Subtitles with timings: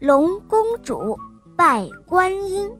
[0.00, 1.14] 龙公主
[1.54, 2.70] 拜观音。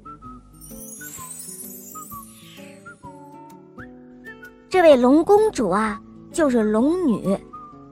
[4.71, 6.01] 这位龙公主啊，
[6.33, 7.39] 就是龙女，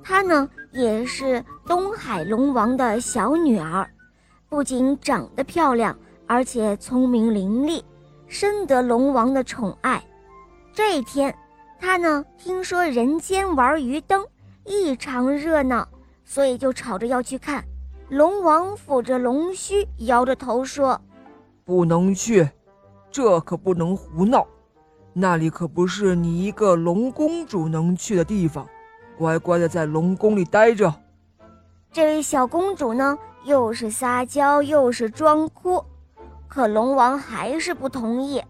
[0.03, 3.87] 她呢也是东海龙王的小女儿，
[4.49, 5.95] 不仅长得漂亮，
[6.26, 7.83] 而且聪明伶俐，
[8.29, 10.03] 深得龙王的宠爱。
[10.72, 11.37] 这一天，
[11.79, 14.24] 她呢听说人间玩鱼灯
[14.65, 15.87] 异常热闹，
[16.24, 17.62] 所以就吵着要去看。
[18.09, 20.98] 龙王抚着龙须，摇着头说
[21.62, 22.48] ：“不能去，
[23.10, 24.46] 这可不能胡闹。
[25.12, 28.66] 那里可不是你一个龙公主能去的地方，
[29.18, 30.95] 乖乖的在龙宫里待着。”
[31.92, 35.84] 这位小公主呢，又是撒娇又是装哭，
[36.48, 38.43] 可龙王还是不同意。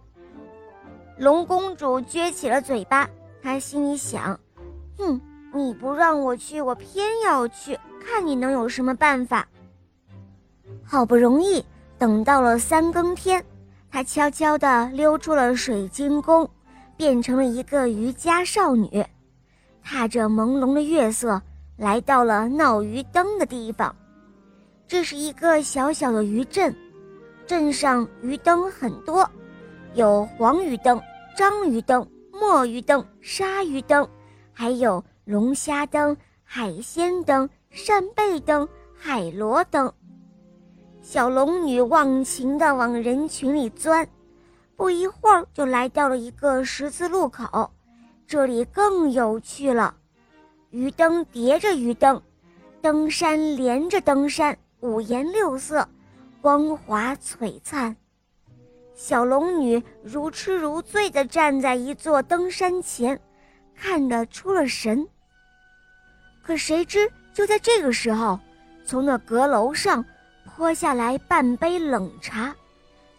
[1.16, 3.10] 龙公主撅起了嘴巴，
[3.43, 4.38] 她心里想
[4.96, 5.20] ：“哼，
[5.52, 9.46] 你不让我去，我偏要去。”看你能有什么办法？
[10.91, 11.62] 好不容易
[11.98, 13.45] 等到了三更天，
[13.91, 16.49] 她悄悄地溜出了水晶宫，
[16.96, 19.04] 变成了一个渔家少女，
[19.85, 21.43] 踏着朦胧的月色，
[21.77, 23.95] 来到了闹鱼灯的地方。
[24.87, 26.74] 这是一个小小的渔镇，
[27.46, 29.29] 镇上鱼灯很多，
[29.93, 30.99] 有黄鱼灯、
[31.37, 34.09] 章鱼灯、墨鱼灯、鲨鱼灯，
[34.55, 37.46] 还有龙虾灯、海鲜灯。
[37.71, 39.93] 扇贝灯、海螺灯，
[41.10, 44.06] 小龙女忘情地往人群里钻，
[44.76, 47.70] 不一会儿就来到了一个十字路口。
[48.26, 49.95] 这里更有趣了，
[50.68, 52.20] 鱼灯叠着鱼灯，
[52.82, 55.88] 灯山连着灯山，五颜六色，
[56.42, 57.96] 光华璀璨。
[58.95, 63.18] 小龙女如痴如醉地站在一座灯山前，
[63.74, 65.09] 看得出了神。
[66.43, 67.10] 可谁知？
[67.32, 68.38] 就在这个时候，
[68.84, 70.04] 从那阁楼上
[70.59, 72.53] 泼下来半杯冷茶，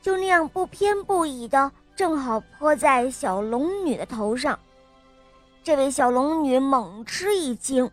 [0.02, 4.60] 就那样不偏不倚的，正好泼在小龙女的头上。
[5.64, 7.90] 这位小龙女猛吃一惊，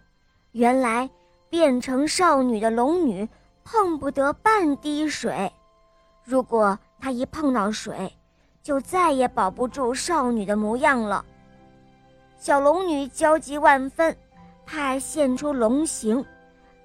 [0.51, 1.09] 原来
[1.49, 3.29] 变成少女的龙女
[3.63, 5.53] 碰不得半滴水，
[6.25, 8.13] 如果她一碰到水，
[8.65, 11.25] 就再也保不住少女的模样了。
[12.37, 14.17] 小龙女焦急万分。
[14.69, 16.27] 怕现出龙形，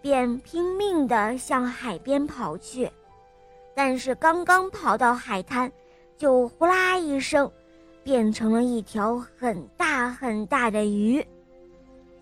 [0.02, 2.90] 便拼命地向海边跑去。
[3.76, 5.72] 但是刚刚跑到海滩，
[6.18, 7.50] 就呼啦一声，
[8.04, 11.26] 变成了一条很大很大的鱼。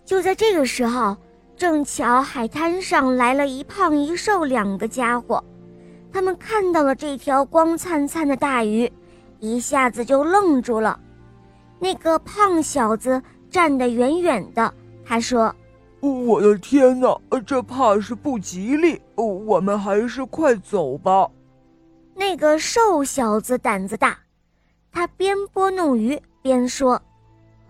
[0.04, 1.16] 就在这个时候，
[1.56, 5.42] 正巧海滩上来了一胖一瘦两个家伙，
[6.12, 8.90] 他们看到了这条光灿灿的大鱼，
[9.38, 10.98] 一下子就愣住了。
[11.78, 13.20] 那个胖小子
[13.50, 14.72] 站得远远的。
[15.04, 15.54] 他说
[16.00, 19.00] ：“我的天哪，这怕是不吉利。
[19.14, 21.30] 我们还是快走吧。”
[22.16, 24.18] 那个瘦小子胆子大，
[24.90, 27.00] 他边拨弄鱼边说：“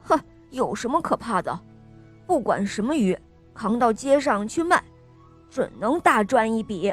[0.03, 0.19] 哼，
[0.51, 1.59] 有什么可怕的？
[2.27, 3.19] 不管什么鱼，
[3.53, 4.83] 扛到街上去卖，
[5.51, 6.93] 准能大赚一笔。”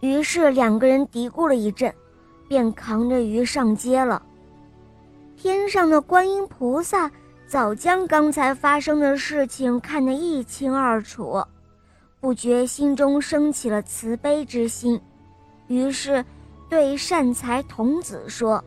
[0.00, 1.92] 于是两个人嘀咕了一阵，
[2.46, 4.22] 便扛着鱼上街了。
[5.36, 7.10] 天上的观音菩萨。
[7.48, 11.42] 早将刚才发生的事情看得一清二楚，
[12.20, 15.00] 不觉心中升起了慈悲之心，
[15.66, 16.22] 于是
[16.68, 18.62] 对善财童子说：“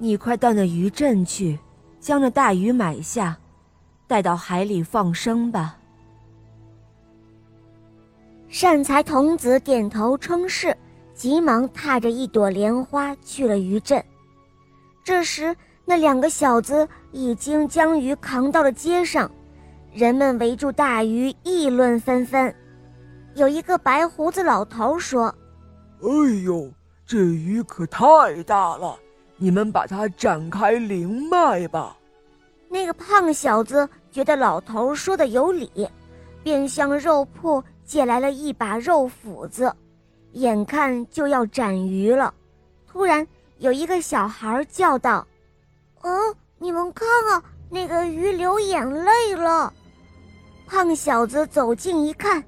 [0.00, 1.58] 你快到那渔镇去，
[2.00, 3.36] 将那大鱼买下，
[4.06, 5.76] 带到海里放生吧。”
[8.48, 10.74] 善财童子点头称是，
[11.12, 14.02] 急忙踏着一朵莲花去了渔镇。
[15.04, 15.54] 这时，
[15.84, 19.30] 那两个小子已经将鱼扛到了街上，
[19.92, 22.54] 人们围住大鱼议论纷纷。
[23.34, 25.26] 有一个白胡子老头说
[26.00, 26.08] ：“哎
[26.44, 26.70] 呦，
[27.04, 28.96] 这鱼可太大了，
[29.36, 31.96] 你们把它展开灵卖吧。”
[32.70, 35.88] 那个胖小子觉得老头说的有理，
[36.42, 39.74] 便向肉铺借来了一把肉斧子，
[40.32, 42.32] 眼看就要斩鱼了。
[42.86, 43.26] 突然，
[43.58, 45.26] 有一个小孩叫道。
[46.02, 49.72] 嗯，你们看啊，那个鱼流眼泪了。
[50.66, 52.42] 胖小子走近一看，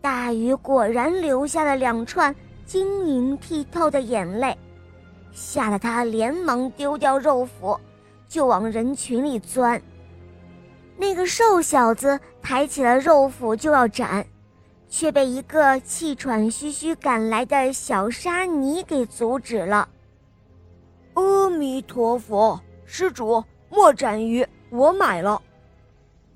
[0.00, 4.56] 大鱼果然流下了两串晶莹剔透的眼泪，
[5.32, 7.78] 吓得他连忙丢掉肉斧，
[8.28, 9.80] 就往人群里钻。
[10.96, 14.26] 那个瘦小子抬起了肉斧就要斩，
[14.88, 19.88] 却被一个气喘吁吁赶来的小沙弥给阻止了。
[21.14, 22.60] 阿弥陀佛。
[22.86, 25.42] 施主莫斩鱼，我买了。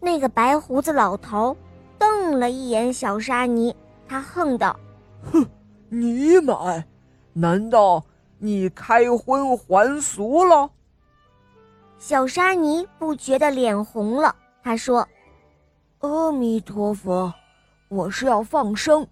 [0.01, 1.57] 那个白胡子老头
[1.99, 3.75] 瞪了一眼小沙弥，
[4.09, 4.79] 他哼道
[5.33, 5.47] ：“哼，
[5.89, 6.85] 你买？
[7.33, 8.03] 难道
[8.39, 10.69] 你开荤还俗了？
[11.99, 15.07] 小沙弥不觉得脸红了，他说
[16.01, 17.33] ：“阿弥陀佛，
[17.89, 19.07] 我是要放生。”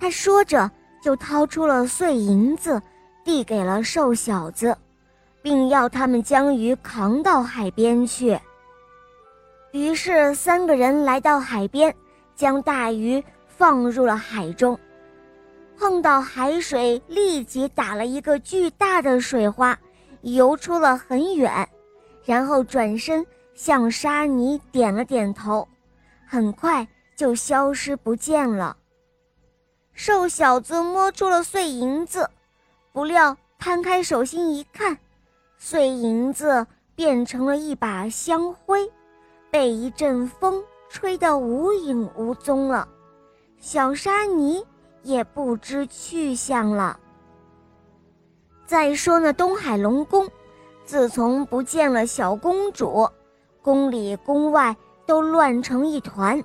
[0.00, 0.70] 他说着
[1.02, 2.80] 就掏出了碎银子，
[3.22, 4.76] 递给了瘦小子，
[5.48, 8.38] 并要他们将鱼扛到海边去。
[9.72, 11.94] 于是三个人来到海边，
[12.36, 14.78] 将大鱼放入了海中。
[15.78, 19.78] 碰到海水，立即打了一个巨大的水花，
[20.20, 21.66] 游出了很远，
[22.26, 23.24] 然后转身
[23.54, 25.66] 向沙尼点了点头，
[26.26, 26.86] 很快
[27.16, 28.76] 就消失不见了。
[29.94, 32.28] 瘦小子摸出了碎银子，
[32.92, 34.98] 不料摊开手心一看，
[35.58, 38.90] 碎银子变成了一把香灰，
[39.50, 42.88] 被一阵风吹得无影无踪了。
[43.58, 44.64] 小沙尼。
[45.04, 46.98] 也不知去向了。
[48.66, 50.28] 再说那东海龙宫，
[50.84, 53.08] 自从不见了小公主，
[53.62, 54.76] 宫里宫外
[55.06, 56.42] 都乱成一团，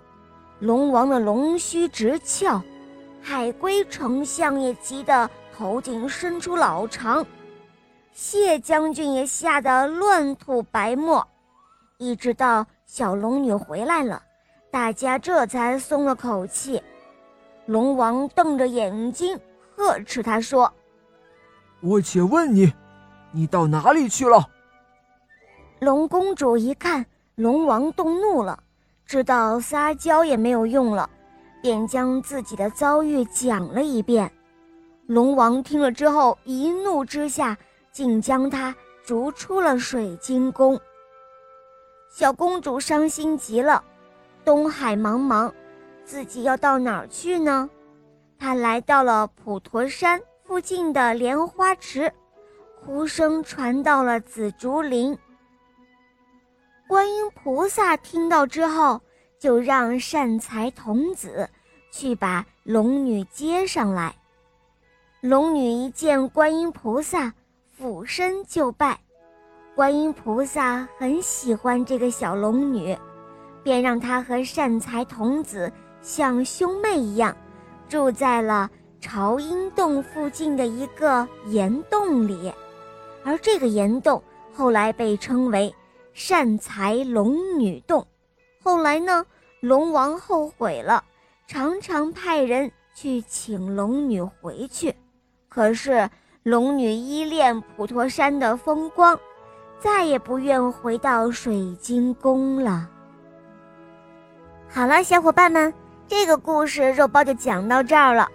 [0.60, 2.62] 龙王的龙须直翘，
[3.22, 7.26] 海龟丞相也急得头颈伸出老长，
[8.14, 11.28] 谢将军也吓得乱吐白沫。
[11.98, 14.22] 一直到小龙女回来了，
[14.72, 16.82] 大家这才松了口气。
[17.66, 19.40] 龙王瞪着眼睛
[19.76, 20.72] 呵斥他说
[21.82, 22.72] ：“我且问你，
[23.32, 24.48] 你到哪里去了？”
[25.80, 27.06] 龙公主一看
[27.36, 28.62] 龙王动怒了，
[29.06, 31.10] 知道撒娇也没有用了，
[31.62, 34.32] 便将自己的遭遇讲了一遍。
[35.08, 37.58] 龙王听了之后，一怒之下
[37.94, 38.76] 竟将她
[39.06, 40.78] 逐出了水晶宫。
[42.10, 43.82] 小公主伤心极了，
[44.44, 45.52] 东海茫茫。
[46.04, 47.70] 自己要到哪儿去呢？
[48.38, 52.12] 她来到了普陀山附近的莲花池，
[52.84, 55.18] 哭声传到了紫竹林。
[56.88, 59.02] 观音菩萨听到之后，
[59.40, 61.50] 就让善财童子
[61.90, 64.14] 去把龙女接上来。
[65.22, 67.34] 龙女一见观音菩萨，
[67.76, 69.00] 俯身就拜。
[69.76, 72.96] 观音菩萨很喜欢这个小龙女，
[73.64, 75.72] 便让她和善财童子。
[76.00, 77.36] 像兄妹一样，
[77.90, 78.70] 住在了
[79.02, 82.54] 朝音洞附近的一个岩洞里，
[83.24, 84.22] 而这个岩洞
[84.54, 85.74] 后来被称为
[86.14, 88.06] 善财龙女洞。
[88.62, 89.26] 后来呢，
[89.62, 91.04] 龙王后悔了，
[91.48, 94.94] 常常派人去请龙女回去，
[95.48, 96.08] 可是
[96.44, 99.18] 龙女依恋普陀山的风光，
[99.80, 102.90] 再也不愿回到水晶宫了。
[104.68, 105.74] 好了，小伙伴们。
[106.06, 108.30] 这个故事肉包就讲到这儿了，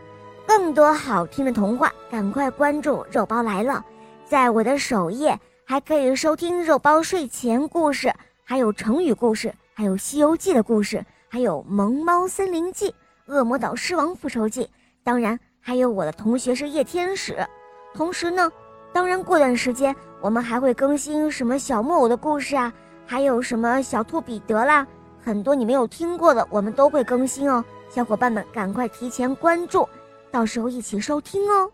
[0.46, 3.84] 更多好听的童话，赶快关注肉包来了，
[4.24, 8.10] 在我的首页还可以收听肉包睡前故事，
[8.42, 12.88] 还有成语故事，还有《西游记》的故事，还有《萌猫森林记》
[13.26, 14.64] 《恶魔岛狮王复仇记》，
[15.04, 17.46] 当然还有我的同学是夜天使。
[17.94, 18.50] 同时呢，
[18.92, 22.72] 当然过段时间我们还会更新什么小木偶的故事啊，
[23.06, 24.86] 还有什么小兔彼得啦。
[25.24, 29.88] 很多你没有听过的，我们都会更新哦，小伙伴们赶快提前关注，
[30.30, 31.70] 到时候一起收听哦。